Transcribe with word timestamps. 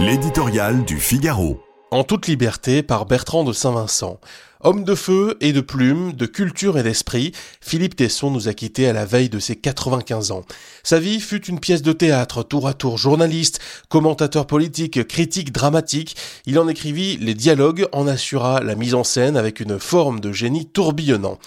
L'éditorial 0.00 0.84
du 0.84 1.00
Figaro. 1.00 1.60
En 1.90 2.04
toute 2.04 2.28
liberté 2.28 2.84
par 2.84 3.04
Bertrand 3.04 3.42
de 3.42 3.52
Saint-Vincent. 3.52 4.20
Homme 4.60 4.84
de 4.84 4.94
feu 4.94 5.36
et 5.40 5.52
de 5.52 5.60
plume, 5.60 6.12
de 6.12 6.26
culture 6.26 6.78
et 6.78 6.84
d'esprit, 6.84 7.32
Philippe 7.60 7.96
Tesson 7.96 8.30
nous 8.30 8.46
a 8.46 8.54
quittés 8.54 8.86
à 8.86 8.92
la 8.92 9.04
veille 9.04 9.28
de 9.28 9.40
ses 9.40 9.56
95 9.56 10.30
ans. 10.30 10.44
Sa 10.84 11.00
vie 11.00 11.20
fut 11.20 11.44
une 11.46 11.58
pièce 11.58 11.82
de 11.82 11.92
théâtre, 11.92 12.44
tour 12.44 12.68
à 12.68 12.74
tour 12.74 12.96
journaliste, 12.96 13.58
commentateur 13.88 14.46
politique, 14.46 15.06
critique 15.08 15.50
dramatique. 15.50 16.16
Il 16.46 16.60
en 16.60 16.68
écrivit 16.68 17.16
les 17.16 17.34
dialogues, 17.34 17.88
en 17.90 18.06
assura 18.06 18.60
la 18.60 18.76
mise 18.76 18.94
en 18.94 19.02
scène 19.02 19.36
avec 19.36 19.58
une 19.58 19.80
forme 19.80 20.20
de 20.20 20.30
génie 20.30 20.66
tourbillonnant. 20.66 21.38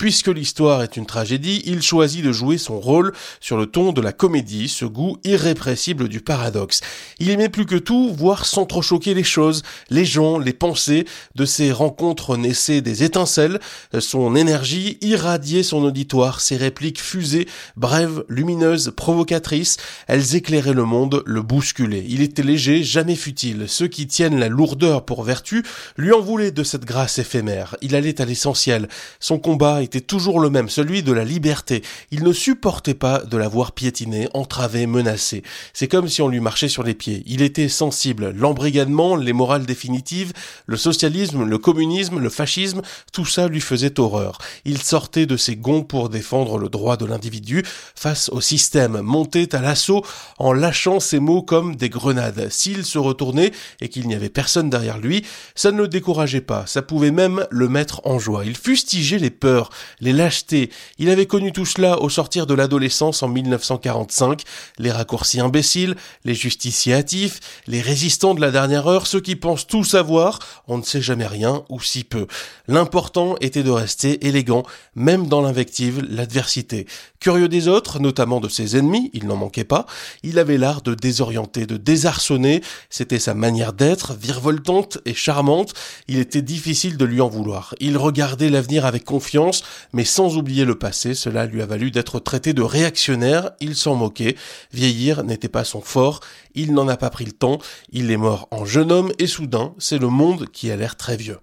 Puisque 0.00 0.28
l'histoire 0.28 0.82
est 0.82 0.96
une 0.96 1.04
tragédie, 1.04 1.62
il 1.66 1.82
choisit 1.82 2.24
de 2.24 2.32
jouer 2.32 2.56
son 2.56 2.80
rôle 2.80 3.12
sur 3.38 3.58
le 3.58 3.66
ton 3.66 3.92
de 3.92 4.00
la 4.00 4.14
comédie, 4.14 4.70
ce 4.70 4.86
goût 4.86 5.18
irrépressible 5.24 6.08
du 6.08 6.22
paradoxe. 6.22 6.80
Il 7.18 7.28
aimait 7.28 7.50
plus 7.50 7.66
que 7.66 7.76
tout 7.76 8.10
voir 8.14 8.46
sans 8.46 8.64
trop 8.64 8.80
choquer 8.80 9.12
les 9.12 9.24
choses, 9.24 9.62
les 9.90 10.06
gens, 10.06 10.38
les 10.38 10.54
pensées. 10.54 11.04
De 11.34 11.44
ses 11.44 11.70
rencontres 11.70 12.38
naissaient 12.38 12.80
des 12.80 13.02
étincelles, 13.02 13.60
son 13.98 14.36
énergie 14.36 14.96
irradiait 15.02 15.62
son 15.62 15.84
auditoire, 15.84 16.40
ses 16.40 16.56
répliques 16.56 17.02
fusées, 17.02 17.46
brèves, 17.76 18.24
lumineuses, 18.30 18.94
provocatrices, 18.96 19.76
elles 20.06 20.34
éclairaient 20.34 20.72
le 20.72 20.84
monde, 20.86 21.22
le 21.26 21.42
bousculaient. 21.42 22.06
Il 22.08 22.22
était 22.22 22.42
léger, 22.42 22.82
jamais 22.82 23.16
futile. 23.16 23.66
Ceux 23.68 23.88
qui 23.88 24.06
tiennent 24.06 24.40
la 24.40 24.48
lourdeur 24.48 25.04
pour 25.04 25.24
vertu 25.24 25.62
lui 25.98 26.10
en 26.12 26.22
voulaient 26.22 26.52
de 26.52 26.64
cette 26.64 26.86
grâce 26.86 27.18
éphémère. 27.18 27.76
Il 27.82 27.94
allait 27.94 28.22
à 28.22 28.24
l'essentiel. 28.24 28.88
Son 29.18 29.38
combat 29.38 29.82
était 29.90 30.00
toujours 30.00 30.38
le 30.38 30.50
même, 30.50 30.68
celui 30.68 31.02
de 31.02 31.12
la 31.12 31.24
liberté. 31.24 31.82
Il 32.12 32.22
ne 32.22 32.32
supportait 32.32 32.94
pas 32.94 33.18
de 33.18 33.36
la 33.36 33.48
voir 33.48 33.72
piétiner, 33.72 34.28
entravée, 34.34 34.86
menacée. 34.86 35.42
C'est 35.72 35.88
comme 35.88 36.08
si 36.08 36.22
on 36.22 36.28
lui 36.28 36.38
marchait 36.38 36.68
sur 36.68 36.84
les 36.84 36.94
pieds. 36.94 37.24
Il 37.26 37.42
était 37.42 37.68
sensible. 37.68 38.30
L'embrigadement, 38.30 39.16
les 39.16 39.32
morales 39.32 39.66
définitives, 39.66 40.32
le 40.66 40.76
socialisme, 40.76 41.42
le 41.42 41.58
communisme, 41.58 42.20
le 42.20 42.28
fascisme, 42.28 42.82
tout 43.12 43.26
ça 43.26 43.48
lui 43.48 43.60
faisait 43.60 43.98
horreur. 43.98 44.38
Il 44.64 44.80
sortait 44.80 45.26
de 45.26 45.36
ses 45.36 45.56
gonds 45.56 45.82
pour 45.82 46.08
défendre 46.08 46.56
le 46.58 46.68
droit 46.68 46.96
de 46.96 47.04
l'individu 47.04 47.64
face 47.96 48.28
au 48.28 48.40
système, 48.40 49.00
montait 49.00 49.56
à 49.56 49.60
l'assaut 49.60 50.04
en 50.38 50.52
lâchant 50.52 51.00
ses 51.00 51.18
mots 51.18 51.42
comme 51.42 51.74
des 51.74 51.88
grenades. 51.88 52.46
S'il 52.50 52.84
se 52.84 52.98
retournait 52.98 53.50
et 53.80 53.88
qu'il 53.88 54.06
n'y 54.06 54.14
avait 54.14 54.28
personne 54.28 54.70
derrière 54.70 54.98
lui, 54.98 55.26
ça 55.56 55.72
ne 55.72 55.78
le 55.78 55.88
décourageait 55.88 56.42
pas, 56.42 56.64
ça 56.66 56.80
pouvait 56.80 57.10
même 57.10 57.44
le 57.50 57.68
mettre 57.68 58.02
en 58.04 58.20
joie. 58.20 58.44
Il 58.44 58.56
fustigeait 58.56 59.18
les 59.18 59.30
peurs, 59.30 59.70
les 60.00 60.12
lâchetés. 60.12 60.70
Il 60.98 61.10
avait 61.10 61.26
connu 61.26 61.52
tout 61.52 61.66
cela 61.66 62.00
au 62.00 62.08
sortir 62.08 62.46
de 62.46 62.54
l'adolescence 62.54 63.22
en 63.22 63.28
1945, 63.28 64.42
les 64.78 64.90
raccourcis 64.90 65.40
imbéciles, 65.40 65.96
les 66.24 66.34
justiciers 66.34 66.94
hâtifs, 66.94 67.40
les 67.66 67.80
résistants 67.80 68.34
de 68.34 68.40
la 68.40 68.50
dernière 68.50 68.86
heure, 68.86 69.06
ceux 69.06 69.20
qui 69.20 69.36
pensent 69.36 69.66
tout 69.66 69.84
savoir, 69.84 70.38
on 70.68 70.78
ne 70.78 70.82
sait 70.82 71.00
jamais 71.00 71.26
rien 71.26 71.64
ou 71.68 71.80
si 71.80 72.04
peu. 72.04 72.26
L'important 72.68 73.36
était 73.40 73.62
de 73.62 73.70
rester 73.70 74.26
élégant, 74.26 74.64
même 74.94 75.26
dans 75.26 75.40
l'invective, 75.40 76.04
l'adversité. 76.08 76.86
Curieux 77.18 77.48
des 77.48 77.68
autres, 77.68 77.98
notamment 77.98 78.40
de 78.40 78.48
ses 78.48 78.76
ennemis, 78.76 79.10
il 79.12 79.26
n'en 79.26 79.36
manquait 79.36 79.64
pas, 79.64 79.86
il 80.22 80.38
avait 80.38 80.58
l'art 80.58 80.82
de 80.82 80.94
désorienter, 80.94 81.66
de 81.66 81.76
désarçonner, 81.76 82.62
c'était 82.88 83.18
sa 83.18 83.34
manière 83.34 83.72
d'être, 83.72 84.14
virevoltante 84.14 84.98
et 85.04 85.14
charmante, 85.14 85.74
il 86.08 86.18
était 86.18 86.42
difficile 86.42 86.96
de 86.96 87.04
lui 87.04 87.20
en 87.20 87.28
vouloir. 87.28 87.74
Il 87.80 87.96
regardait 87.96 88.48
l'avenir 88.48 88.86
avec 88.86 89.04
confiance, 89.04 89.62
mais 89.92 90.04
sans 90.04 90.36
oublier 90.36 90.64
le 90.64 90.78
passé, 90.78 91.14
cela 91.14 91.46
lui 91.46 91.62
a 91.62 91.66
valu 91.66 91.90
d'être 91.90 92.20
traité 92.20 92.52
de 92.52 92.62
réactionnaire, 92.62 93.50
il 93.60 93.74
s'en 93.74 93.96
moquait, 93.96 94.36
vieillir 94.72 95.24
n'était 95.24 95.48
pas 95.48 95.64
son 95.64 95.80
fort, 95.80 96.20
il 96.54 96.72
n'en 96.72 96.88
a 96.88 96.96
pas 96.96 97.10
pris 97.10 97.24
le 97.24 97.32
temps, 97.32 97.58
il 97.92 98.10
est 98.10 98.16
mort 98.16 98.48
en 98.50 98.64
jeune 98.64 98.92
homme 98.92 99.12
et 99.18 99.26
soudain, 99.26 99.74
c'est 99.78 99.98
le 99.98 100.08
monde 100.08 100.48
qui 100.50 100.70
a 100.70 100.76
l'air 100.76 100.96
très 100.96 101.16
vieux. 101.16 101.40